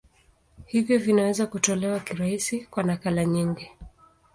[0.65, 3.71] Hivyo vinaweza kutolewa kirahisi kwa nakala nyingi.